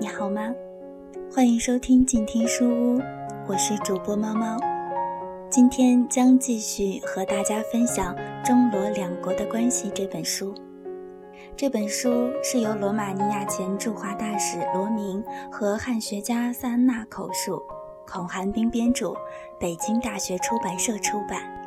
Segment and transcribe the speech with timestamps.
[0.00, 0.54] 你好吗？
[1.34, 3.02] 欢迎收听静听书屋，
[3.48, 4.56] 我是主播猫猫。
[5.50, 8.14] 今天将继续和大家分享
[8.46, 10.54] 《中罗两国的关系》这本书。
[11.56, 17.60] 这本书是由罗马尼亚前驻华大使罗明和汉学家萨安娜口述，
[18.06, 19.16] 孔寒冰编著，
[19.58, 21.57] 北京大学出版社出版。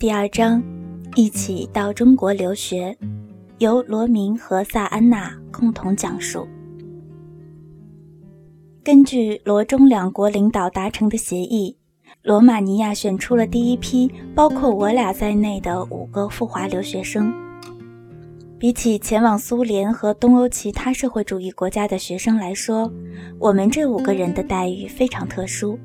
[0.00, 0.62] 第二章，
[1.16, 2.96] 一起到中国留学，
[3.58, 6.46] 由罗明和萨安娜共同讲述。
[8.84, 11.76] 根据罗中两国领导达成的协议，
[12.22, 17.34] 罗马尼亚选出了第一批包括我俩在内的五个赴华留学生。
[18.56, 22.88] 比起前往苏联和东欧其他社会主义国家的学生来说，
[23.40, 25.76] 我们这五个人的待遇非常特殊。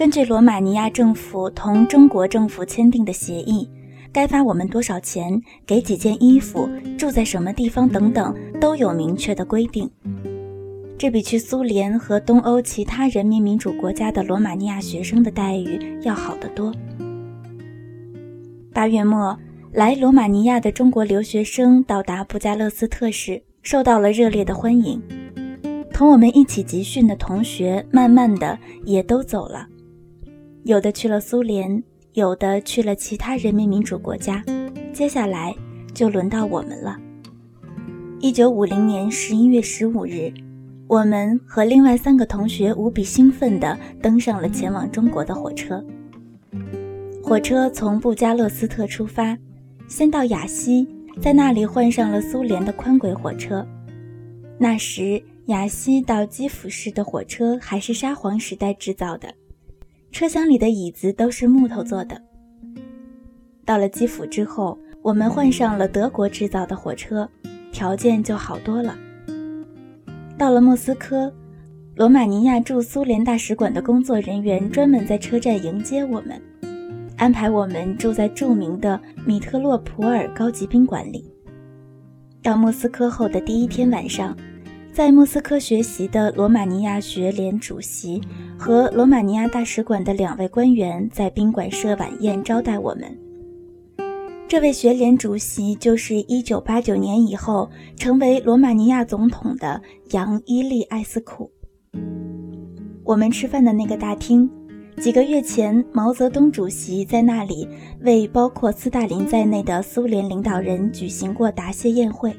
[0.00, 3.68] 根据罗马尼亚政府同中国政府签订的协议，
[4.10, 9.90] 该发我们多少钱、给几件衣服、住在什么地方等等都有明确的规定。
[10.96, 16.72] 这比去苏联和东欧其他人民民主国家的罗马尼亚学生的待遇要好得多。
[18.72, 19.38] 八月末，
[19.70, 24.98] 来罗马尼亚的中国留学生到达布加勒斯特时，受到了热烈的欢迎。
[25.92, 29.66] 同我们一起集训的同学，慢慢的也都走了。
[30.64, 31.82] 有的去了苏联，
[32.12, 34.44] 有的去了其他人民民主国家，
[34.92, 35.54] 接下来
[35.94, 36.98] 就轮到我们了。
[38.20, 40.30] 一九五零年十一月十五日，
[40.86, 45.82] 我们和另外三个同学无比兴奋地登上了前往中国的火车。
[47.22, 49.38] 火车从布加勒斯特出发，
[49.88, 50.86] 先到雅西，
[51.22, 53.66] 在那里换上了苏联的宽轨火车。
[54.58, 59.32] 那时，雅西到基辅市的火车还是沙皇时代制造的。
[60.12, 62.20] 车厢里的椅子都是木头做的。
[63.64, 67.28] 到了基辅之后，我们换上了德国制造的火车，
[67.72, 68.96] 条件就好多了。
[70.36, 71.32] 到了莫斯科，
[71.94, 76.40] 罗马尼亚驻苏联大使馆的工作人员专门在车站迎接我们，
[77.16, 81.32] 安排我们住在著名的米特洛普尔高级宾馆里。
[82.42, 84.36] 到莫斯科后的第一天晚上。
[85.00, 88.20] 在莫斯科学习的罗马尼亚学联主席
[88.58, 93.18] 和罗马尼亚大使馆的两位官员在宾馆设晚宴招待我们。
[94.46, 99.80] 这位学联主席就是1989年以后成为罗马尼亚总统的
[100.10, 101.50] 杨伊利埃斯库。
[103.02, 104.50] 我们吃饭的那个大厅，
[104.98, 107.66] 几个月前毛泽东主席在那里
[108.02, 112.36] 为包括斯大林在内的苏联领导人举行过答谢宴会。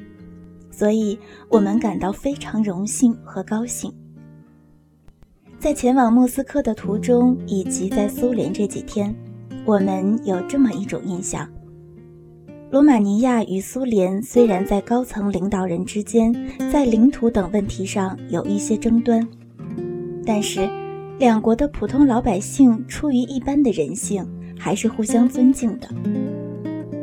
[0.72, 1.16] 所以
[1.48, 3.92] 我们感到非常荣幸和高兴。
[5.60, 9.14] 在前往莫斯科的途中，以及在苏联这几天，
[9.64, 11.48] 我们有这么一种印象：
[12.70, 16.34] 罗马尼亚与苏联虽然在高层领导人之间，
[16.72, 19.24] 在领土等问题上有一些争端，
[20.26, 20.68] 但是
[21.18, 24.26] 两国的普通老百姓出于一般的人性，
[24.58, 25.88] 还是互相尊敬的。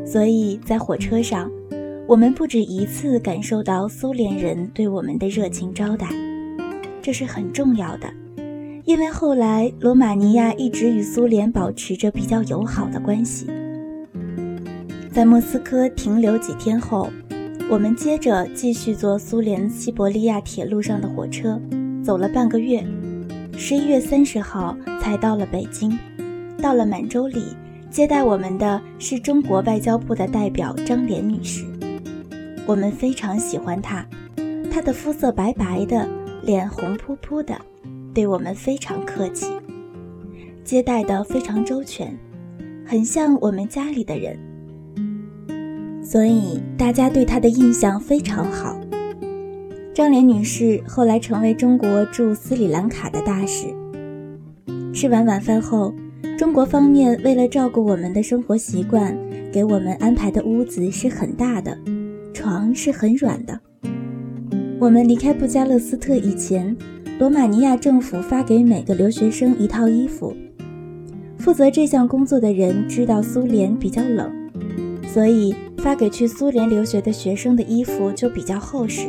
[0.05, 1.49] 所以在火车上。
[2.09, 6.07] 我们不止一次感受到苏联人对我们的热情招待，
[7.03, 8.11] 这是很重要的，
[8.83, 13.45] 因为后来罗马尼亚一直与苏联保持着比较友好的关系。
[15.11, 17.11] 在莫斯科停留几天后，
[17.69, 21.61] 我们接着继续坐苏联西伯利亚铁路上的火车，
[22.03, 22.83] 走了半个月，
[23.55, 25.95] 十一月三十号才到了北京。
[26.59, 27.43] 到了满洲里，
[27.91, 31.63] 接待我们的是中国外交部的代表张莲女士。
[32.69, 34.05] 我们非常喜欢她，
[34.69, 36.07] 她的肤色白白的，
[36.43, 37.59] 脸红扑扑的，
[38.13, 39.47] 对我们非常客气，
[40.63, 42.15] 接待的非常周全，
[42.85, 44.37] 很像我们家里的人，
[46.03, 48.79] 所以大家对她的印象非常好。
[49.91, 53.65] 张莲女士后来成为中国驻斯里兰卡的大使。
[54.93, 55.91] 吃完晚饭后，
[56.37, 59.17] 中国方面为了照顾我们的生活习惯，
[59.51, 61.75] 给我们安排的屋子是很大的。
[62.39, 63.59] 床是很软的。
[64.79, 66.73] 我们离开布加勒斯特以前，
[67.19, 70.33] 罗马尼亚政府发给每个留学生一套衣服。
[71.37, 74.31] 负责这项工作的人知道苏联比较冷，
[75.05, 79.07] 所以发给去苏联留学的学生的衣服就比较厚实，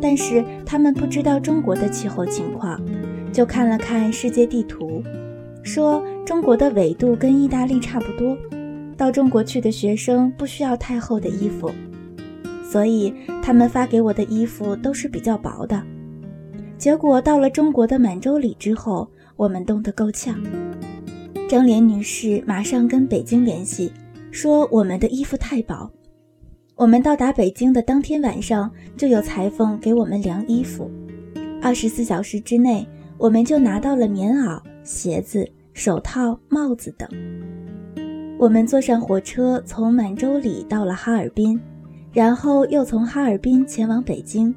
[0.00, 2.80] 但是他们不知道中国的气候情况，
[3.30, 5.02] 就看了看世界地图，
[5.62, 8.34] 说中国的纬度跟意大利差不多，
[8.96, 11.70] 到中国去的学生不需要太厚的衣服，
[12.72, 15.82] 所以他们发给我的衣服都是比较薄的。
[16.78, 20.42] 结果到了中国的满洲里之后，我们冻得够呛。
[21.46, 23.92] 张莲女士马上跟北京联系。
[24.30, 25.90] 说我们的衣服太薄，
[26.74, 30.90] 我们到达北京的当天晚上就有裁缝给我们量衣服，
[31.60, 32.88] 二十四小时之内
[33.18, 37.06] 我们就拿到了棉袄、鞋子、手套、帽子等。
[38.38, 41.60] 我们坐上火车从满洲里到了哈尔滨，
[42.12, 44.54] 然后又从哈尔滨前往北京。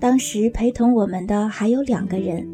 [0.00, 2.44] 当时陪同我们的还有两个人，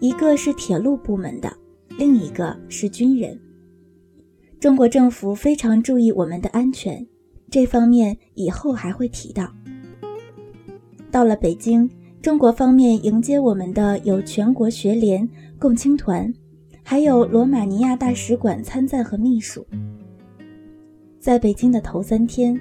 [0.00, 1.52] 一个是铁路部门的，
[1.96, 3.38] 另一个是军人。
[4.58, 7.06] 中国政府非常注意我们的安全，
[7.48, 9.48] 这方面以后还会提到。
[11.12, 11.88] 到了北京，
[12.20, 15.28] 中国方面迎接我们的有全国学联、
[15.58, 16.32] 共青团，
[16.82, 19.64] 还有罗马尼亚大使馆参赞和秘书。
[21.20, 22.58] 在北京的头三天，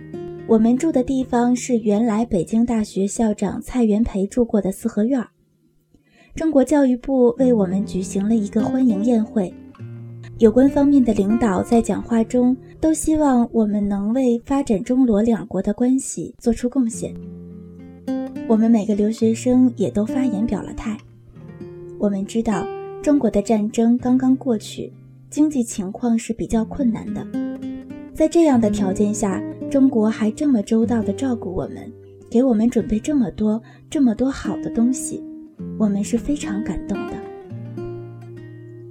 [0.49, 5.29] 我们住的地方是原来北京大学校长蔡元培住过的四合院儿。
[6.33, 9.53] 中国教育部为我们举行了一个欢迎宴会。
[10.39, 17.13] 有关方面的领导在讲话中都希望我们能为发展中罗两国的关系做出贡献。
[18.47, 20.97] 我们每个留学生也都发言表了态。
[21.99, 22.65] 我们知道
[23.03, 24.91] 中国的战争刚刚过去，
[25.29, 27.23] 经济情况是比较困难的。
[28.15, 31.91] 在这样的条件下，中国还这么周到地照顾我们，
[32.27, 35.23] 给我们准备这么多这么多好的东西，
[35.77, 37.13] 我们是非常感动的。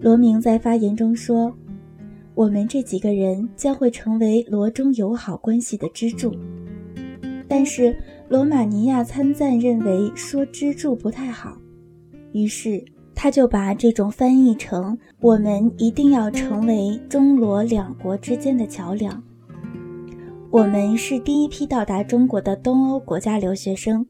[0.01, 1.53] 罗明在发言中说
[2.37, 6.33] ：“我们这几个人将会成为罗中友好关系的支柱。”
[7.49, 7.97] 但是
[8.29, 11.59] 罗马尼亚参赞认为说支柱不太好，
[12.33, 12.81] 于是
[13.15, 19.21] 他就把这种翻译成“我们一定要成为中罗两国之间的桥梁”。
[20.50, 24.05] 我们是第一批到达中国的东欧国家留学生，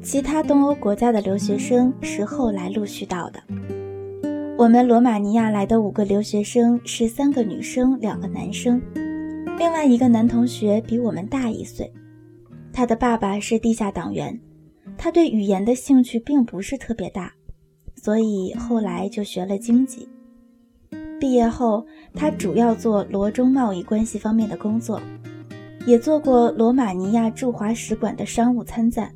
[0.00, 3.42] 其他东欧国家的留学生是后来陆续到的。
[4.56, 8.80] 我们罗马尼亚来的五个留学生是三个女生，两个男生。
[9.58, 11.92] 另外一个男同学比我们大一岁，
[12.72, 14.38] 他的爸爸是地下党员，
[14.96, 17.32] 他对语言的兴趣并不是特别大，
[17.96, 20.08] 所以后来就学了经济。
[21.18, 21.84] 毕业后，
[22.14, 25.00] 他主要做罗中贸易关系方面的工作，
[25.88, 29.10] 也做过罗马尼亚驻华使馆的商务参赞，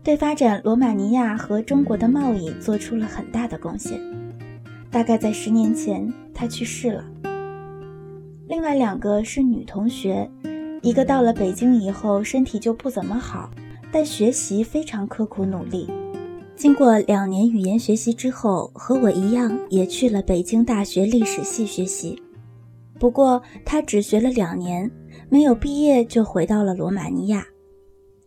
[0.00, 4.00] 对发展罗马尼亚和中国的贸易做出了很大的贡献。
[4.92, 7.04] 大概在十年前，她去世了。
[8.46, 10.30] 另外两个是女同学，
[10.82, 13.50] 一个到了北京以后身体就不怎么好，
[13.90, 15.90] 但学习非常刻苦努力。
[16.54, 22.22] 经过两年语言学习之后，和我一样也去了北京大学历史系学习。
[22.98, 24.90] 不过她只学了两年，
[25.28, 27.46] 没有毕业就回到了罗马尼亚。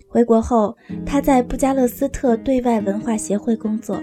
[0.07, 4.01] 回国后，她在布加勒斯特对外文化协会工作。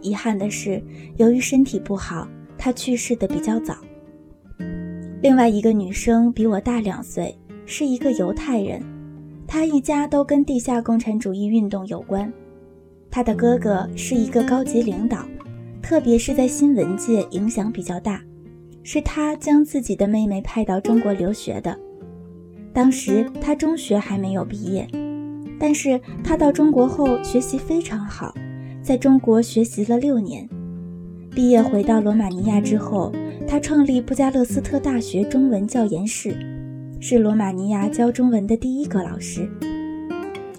[0.00, 0.82] 遗憾的是，
[1.16, 2.26] 由于身体不好，
[2.58, 3.76] 她去世的比较早。
[5.20, 8.82] 另外一个女生比我大两岁，是一个犹太人，
[9.46, 12.32] 她一家都跟地下共产主义运动有关。
[13.08, 15.24] 她的哥哥是一个高级领导，
[15.80, 18.20] 特别是在新闻界影响比较大，
[18.82, 21.78] 是他将自己的妹妹派到中国留学的。
[22.72, 24.88] 当时他中学还没有毕业，
[25.58, 28.34] 但是他到中国后学习非常好。
[28.82, 30.48] 在中国学习了六年，
[31.30, 33.12] 毕业回到罗马尼亚之后，
[33.46, 36.34] 他创立布加勒斯特大学中文教研室，
[36.98, 39.48] 是罗马尼亚教中文的第一个老师。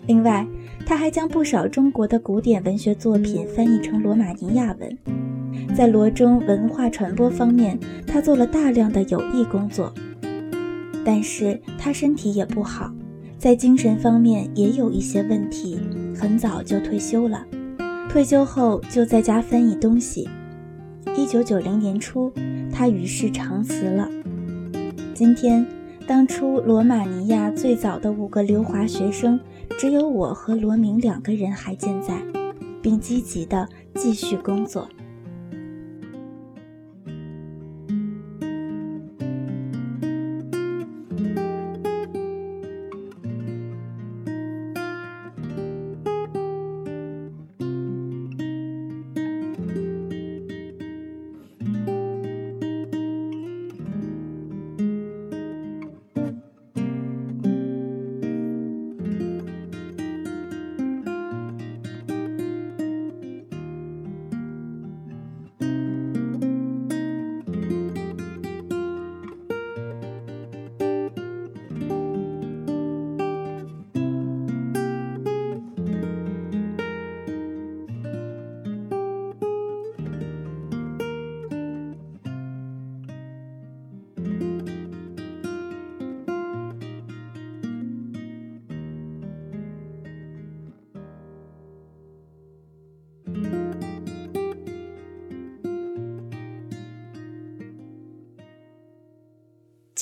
[0.08, 0.48] 另外，
[0.86, 5.33] 他还将不少中国的古典文学作品翻译成罗马尼亚文。
[5.76, 9.94] 在罗中文化传播方面，他做了大量的有益工作。
[11.06, 12.94] 但是他身体也不好，
[13.38, 15.80] 在精神方面也有一些问题，
[16.16, 17.46] 很早就退休了。
[18.10, 20.30] 退休后就在家翻译东西。
[21.18, 22.32] 一九九零年初，
[22.72, 24.08] 他与世长辞了。
[25.14, 25.66] 今天，
[26.08, 29.40] 当初罗马尼亚最早的五个留华学生，
[29.78, 32.22] 只有我和罗明两个人还健在，
[32.82, 34.88] 并积极地继续工作。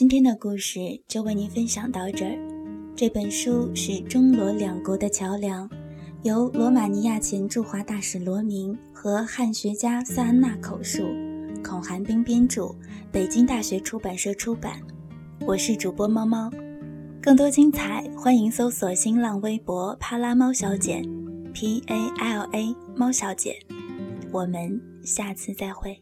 [0.01, 2.35] 今天的故事就为您分享到这儿。
[2.95, 5.69] 这本书是中罗两国的桥梁，
[6.23, 11.03] 由罗马尼亚前驻华大使罗明和汉学家萨安娜口述，
[11.63, 12.73] 孔寒冰编著，
[13.11, 14.81] 北京大学出版社出版。
[15.45, 16.49] 我是主播猫猫，
[17.21, 20.99] 更多精彩欢迎搜索新浪微博“帕拉猫小姐
[21.53, 23.55] ”，P A L A 猫小姐。
[24.31, 26.01] 我们下次再会。